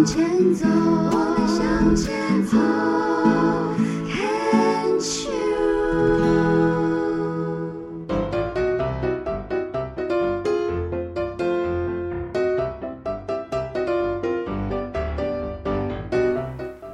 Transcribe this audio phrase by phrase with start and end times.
[0.00, 2.56] 向前走，我们向前走
[4.08, 5.34] ，Can't you？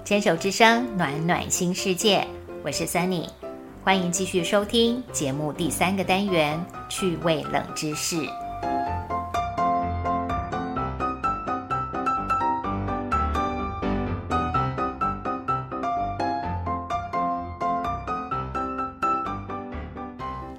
[0.04, 2.27] 牵手之声，暖暖新世界，
[2.64, 3.29] 我是 Sunny，
[3.84, 8.16] 欢迎继续收听节目第三个单元趣味冷知识。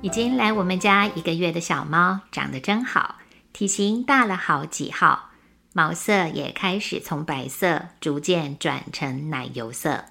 [0.03, 3.15] 已经来我们家一个月的小猫长得真好，
[3.51, 5.31] 体型大了好几号，
[5.73, 10.05] 毛色也开始从白色逐渐转成奶油色，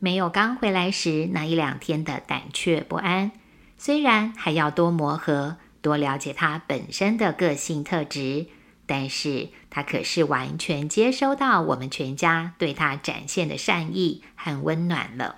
[0.00, 3.30] 没有刚回来时那一两天的胆怯不安。
[3.78, 8.46] 虽然还要多磨合，多了解它本身的个性特质，
[8.84, 15.36] 但是它可是完全接收到我们全家对它展现的善意和温暖了。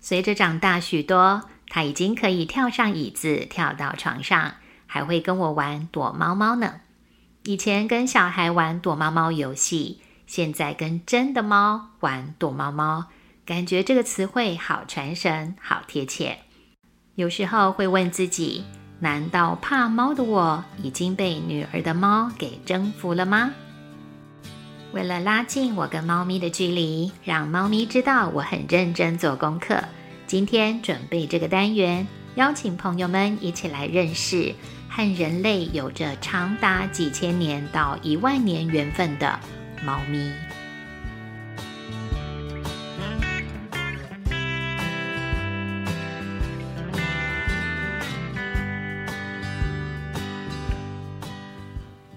[0.00, 1.50] 随着长大许多。
[1.68, 4.54] 它已经可以跳上椅子，跳到床上，
[4.86, 6.80] 还会跟我玩躲猫猫呢。
[7.44, 13.06] 以前跟小孩玩躲猫猫游戏，现在跟真的猫玩躲猫猫，
[13.44, 16.38] 感觉这个词汇好传神，好贴切。
[17.14, 18.64] 有时候会问自己：
[19.00, 23.52] 难道怕猫的我已经被女儿的猫给征服了吗？
[24.92, 29.84] 为了拉近我跟猫咪的距离，让猫咪知道我很认真做功课。
[30.26, 34.52] 今天准备这个单元，邀请朋友们一起来认识
[34.88, 39.38] 和人类有着长达几千年到一万年缘分的
[39.84, 40.32] 猫咪。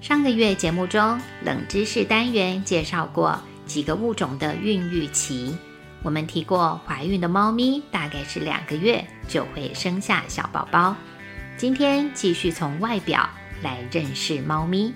[0.02, 5.56] 上个月节目中，冷知识单元介绍过几个物种的孕育期。
[6.02, 10.96] 我们提过，怀孕的猫咪大概是两个月就会生下小宝宝。
[11.58, 13.30] 今天继续从外表
[13.62, 14.94] 来认识猫咪。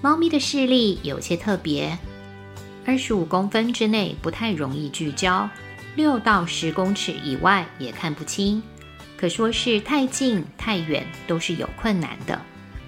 [0.00, 1.98] 猫咪的视力有些特别，
[2.86, 5.48] 二十五公分之内不太容易聚焦，
[5.96, 8.62] 六到十公尺以外也看不清，
[9.16, 12.40] 可说是太近太远都是有困难的。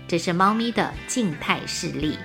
[0.06, 2.16] 这是猫咪的静态视力。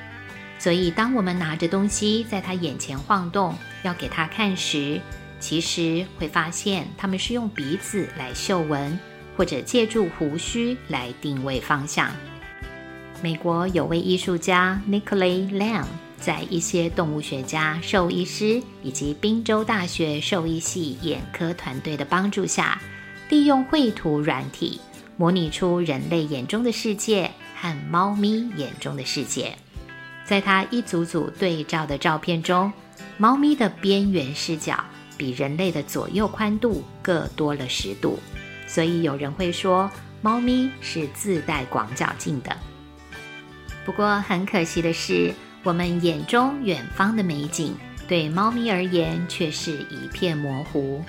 [0.59, 4.99] 所以，当我们拿着东西在它眼前晃动，要给它看时，
[5.39, 8.99] 其实会发现它们是用鼻子来嗅闻，
[9.37, 12.11] 或者借助胡须来定位方向。
[13.21, 15.85] 美国有位艺术家 Nicolay Lamb
[16.19, 22.81] 在一些动物学家、兽医师以及宾州大学兽医系眼科团队的帮助下，
[23.29, 24.81] 利用绘图软体
[25.15, 29.55] 模拟出人类眼中的世界和猫咪眼中的世界。
[30.29, 32.71] 在他一组组对照的照片中，
[33.17, 34.79] 猫咪的边缘视角
[35.17, 38.19] 比人类的左右宽度各多了十度，
[38.67, 39.89] 所以有人会说
[40.21, 42.55] 猫咪是自带广角镜的。
[43.83, 47.75] 不过很可惜的是，我们眼中远方的美景
[48.07, 51.03] 对猫咪而言却是一片模糊。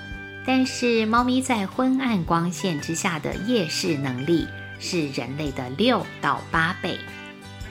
[0.47, 4.47] 但是猫咪在昏暗光线之下的夜视能力
[4.79, 6.97] 是人类的六到八倍。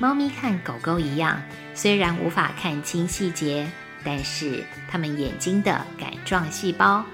[0.01, 1.39] 猫咪看狗狗一样，
[1.75, 3.71] 虽然无法看清细节，
[4.03, 7.05] 但是它们眼睛的感状细胞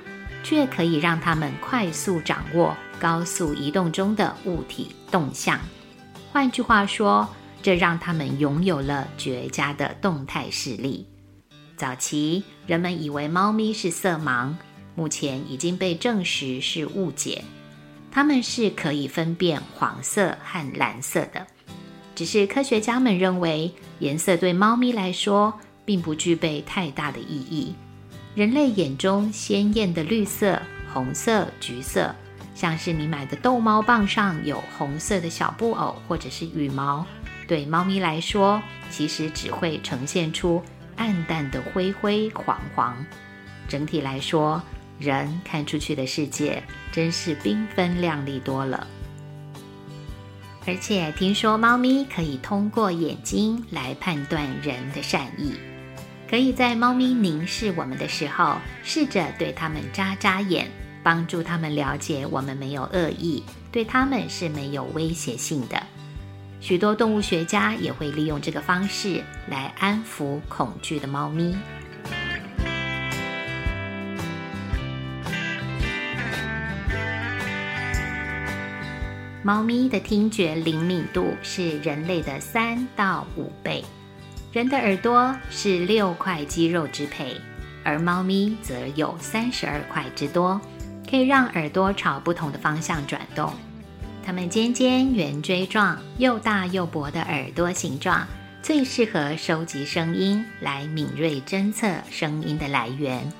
[0.44, 5.58] 却可以让它们快速掌握高速移动中的物体动向。
[6.30, 7.28] 换句话说，
[7.60, 11.04] 这让它们拥有了绝佳的动态视力。
[11.76, 14.54] 早期人们以为猫咪是色盲，
[14.94, 17.42] 目前已经被证实是误解，
[18.12, 21.44] 它们是可以分辨黄色和蓝色的。
[22.16, 25.52] 只是科学家们认为，颜色对猫咪来说
[25.84, 27.74] 并不具备太大的意义。
[28.34, 30.60] 人类眼中鲜艳的绿色、
[30.92, 32.14] 红色、橘色，
[32.54, 37.04] 像是你买的逗猫棒上有红色的小布偶或者是羽毛，
[37.46, 40.62] 对猫咪来说，其实只会呈现出
[40.96, 42.96] 暗淡的灰灰黄黄。
[43.68, 44.62] 整体来说，
[44.98, 48.86] 人看出去的世界真是缤纷亮丽多了。
[50.66, 55.52] 而且听说猫咪可以通过眼睛来判断人的善意，
[56.28, 60.66] 可以在猫咪凝视我们的时候，试着对它们眨眨眼，
[61.04, 65.80] 帮助它们了解我们没有恶意，对它们是没有威胁性的。
[66.60, 71.54] 许多动物学家也会利用这个方式来安抚恐惧的猫咪。
[79.46, 83.84] 猫咪的听觉灵敏度是人类的三到五倍。
[84.52, 87.36] 人的耳朵是六块肌肉支配，
[87.84, 90.60] 而猫咪则有三十二块之多，
[91.08, 93.54] 可以让耳朵朝不同的方向转动。
[94.24, 98.26] 它们尖尖圆锥状、又大又薄的耳朵形状，
[98.60, 103.32] 最适合收集声音来敏锐侦测声音的来源。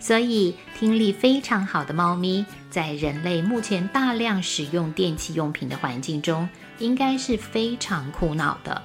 [0.00, 6.48] 所以，听力非常好的猫咪，在人类目前大量使用电器用品的环境中，
[6.78, 8.80] 应该是非常苦恼的。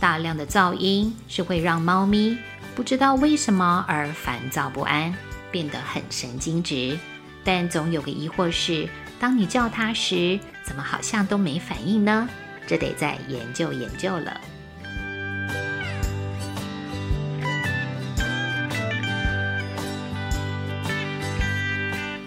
[0.00, 2.36] 大量的噪音是会让猫咪
[2.74, 5.14] 不知道为什么而烦躁不安，
[5.52, 6.98] 变得很神经质。
[7.44, 8.88] 但总有个疑惑是：
[9.20, 12.28] 当你叫它时，怎么好像都没反应呢？
[12.66, 14.40] 这得再研究研究了。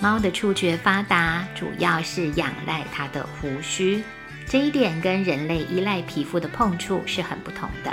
[0.06, 4.04] 猫的触觉发达，主要是仰赖它的胡须。
[4.48, 7.92] 这一点跟人类依赖皮肤的碰触是很不同的。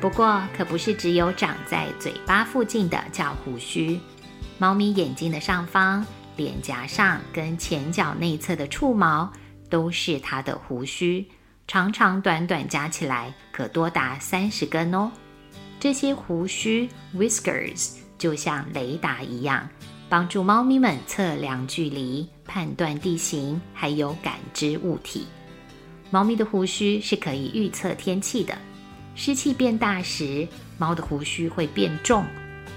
[0.00, 3.98] 不过，可不是只有长在嘴巴附近的叫胡须。
[4.56, 6.06] 猫咪眼睛的上方、
[6.36, 9.28] 脸颊上跟前脚内侧的触毛
[9.68, 11.26] 都是它的胡须，
[11.66, 15.10] 长长短短加起来可多达三十根哦。
[15.80, 19.68] 这些胡须 （whiskers） 就像雷达一样，
[20.12, 25.26] 帮助猫咪们测量距离、判断地形，还有感知物体。
[26.10, 28.54] 猫咪的胡须是可以预测天气的。
[29.14, 32.26] 湿气变大时，猫的胡须会变重，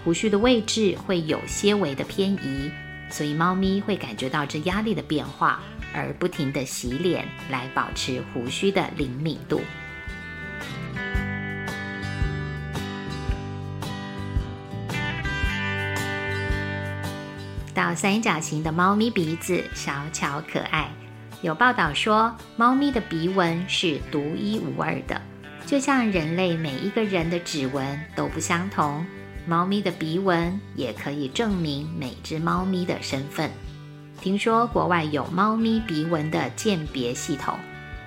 [0.05, 2.71] 胡须的位置会有些微的偏移，
[3.09, 5.61] 所以猫咪会感觉到这压力的变化，
[5.93, 9.59] 而不停的洗脸来保持胡须的灵敏度。
[17.75, 20.89] 到三角形的猫咪鼻子小巧可爱。
[21.41, 25.21] 有报道说，猫咪的鼻纹是独一无二的，
[25.65, 29.05] 就像人类每一个人的指纹都不相同，
[29.45, 33.51] 猫咪的鼻纹也可以证明每只猫咪的身份。
[34.21, 37.59] 听说国外有猫咪鼻纹的鉴别系统，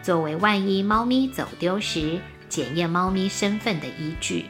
[0.02, 2.18] 作为万一猫咪走丢时
[2.48, 4.46] 检验猫咪身份的依据。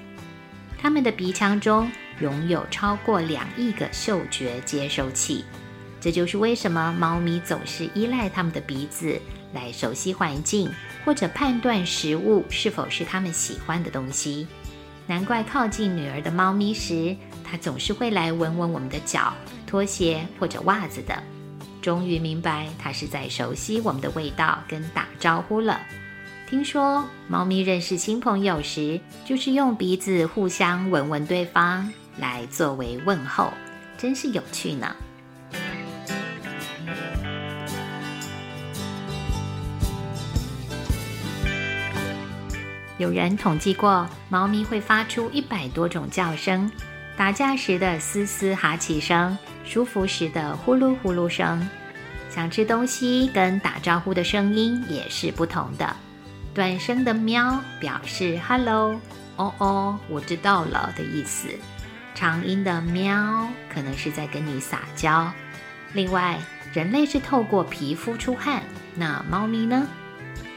[0.81, 5.45] 它们的鼻腔中拥有超过两亿个嗅觉接收器。
[6.01, 9.21] 这就是为什么猫咪总是依赖它们的鼻子
[9.53, 10.71] 来熟悉环境，
[11.05, 14.47] 或者判断食物是否是它们喜欢的东西。
[15.07, 19.33] 难怪靠近女儿的猫咪时，它总是会来闻闻我们的脚、
[19.67, 21.21] 拖鞋或者袜子的。
[21.81, 25.81] 终于明白，它是在熟悉我们的味道跟打招呼了。
[26.49, 33.53] 听说猫咪认识新朋友时，就是用鼻子互相闻闻对方来作为问候，
[33.97, 34.95] 真是有趣呢。
[42.99, 46.69] 有人统计过，猫咪会发出一百多种叫声：
[47.17, 51.65] 打架时的嘶嘶哈气声，舒服时的呼噜呼噜声，
[52.29, 55.95] 想吃东西跟打招呼的声音也是不同的。
[56.53, 59.01] 短声的喵表示 “hello”，
[59.37, 61.51] 哦哦，我知道了的意思；
[62.19, 65.33] 长音的喵可能是在跟你撒娇。
[65.93, 66.41] 另外，
[66.73, 68.65] 人类是透过皮肤出汗，
[68.97, 69.87] 那猫咪呢？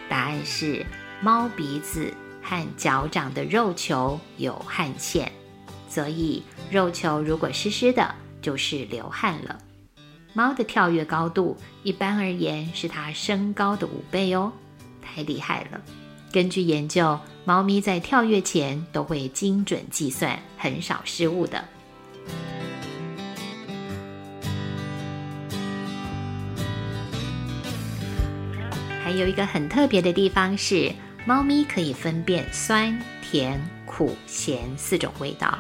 [0.09, 0.83] 答案是
[1.21, 2.11] 猫鼻子。
[2.41, 5.31] 和脚掌的肉球有汗腺，
[5.87, 9.59] 所以肉球如果湿湿的，就是流汗了。
[10.33, 14.51] 猫的跳跃高度一般而言是它身高的五倍哦，
[14.99, 15.79] 太厉害了！
[16.31, 21.63] 根据研究，猫咪在跳跃前都会精准计算，很少失误的。
[29.03, 30.91] 还有一个很特别的地方是。
[31.23, 35.55] 猫咪可以分辨酸、甜、苦、咸四种味道，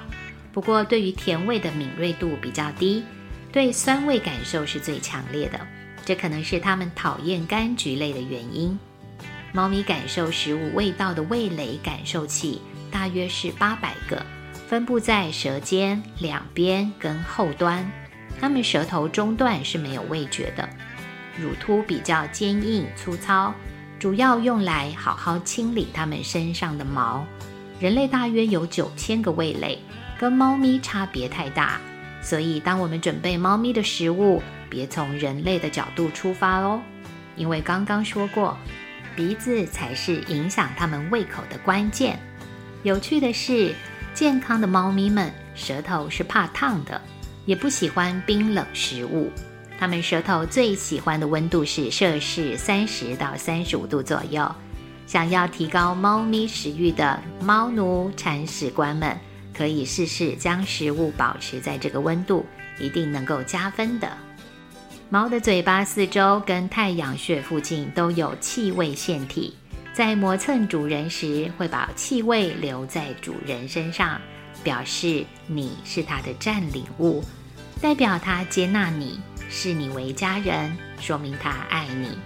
[0.51, 3.03] 不过对于甜味的敏锐度比较低，
[3.51, 5.59] 对酸味感受是最强烈的。
[6.03, 8.75] 这可能是它们讨厌柑橘类的原因。
[9.53, 14.25] 猫咪感受食物味道的味蕾感受器大约是八百个，
[14.67, 17.89] 分布在舌尖两边跟后端。
[18.39, 20.67] 它们舌头中段是没有味觉的，
[21.37, 23.53] 乳突比较坚硬粗糙。
[23.99, 27.25] 主要用来好好清理它们身上的毛。
[27.79, 29.77] 人类大约有九千个味蕾，
[30.17, 31.79] 跟猫咪差别太大，
[32.21, 36.81] 所以当我们准备猫咪的食物，别从人类的角度出发哦，
[37.35, 38.57] 因为刚刚说过，
[39.21, 42.17] 鼻子才是影响它们胃口的关键。
[42.81, 43.71] 有趣的是，
[44.15, 46.99] 健康的猫咪们舌头是怕烫的，
[47.45, 49.31] 也不喜欢冰冷食物。
[49.77, 54.51] 它们舌头最喜欢的温度是摄氏三十到三十五度左右，
[55.05, 59.15] 想要提高猫咪食欲的猫奴铲屎官们，
[59.55, 62.43] 可以试试将食物保持在这个温度，
[62.79, 64.17] 一定能够加分的。
[65.13, 69.53] 猫的嘴巴四周跟太阳穴附近都有气味腺体，
[69.91, 74.21] 在磨蹭主人时，会把气味留在主人身上，
[74.63, 77.21] 表示你是它的占领物，
[77.81, 82.17] 代表它接纳你，视你为家人，说明它爱你。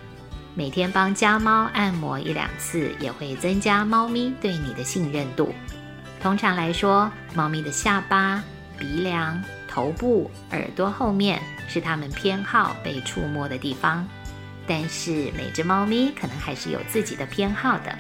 [0.54, 5.52] 每天帮家猫按摩一两次，也会增加猫咪对你的信任度。
[6.22, 8.44] 通常来说，猫咪的下巴、
[8.78, 9.44] 鼻梁、
[9.76, 14.08] 头部、耳朵后面是它们偏好被触摸的地方。
[14.66, 17.94] 但是每只猫咪可能还是有自己的偏好的。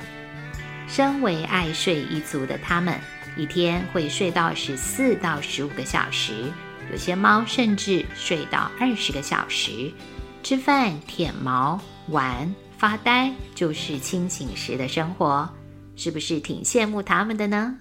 [0.87, 2.97] 身为爱睡一族的它们，
[3.35, 6.45] 一天会睡到十四到十五个小时，
[6.91, 9.91] 有些猫甚至睡到二十个小时。
[10.43, 11.77] 吃饭、舔毛、
[12.07, 15.49] 玩、发呆，就是清醒时的生活，
[15.97, 17.77] 是不是挺羡慕它们的呢？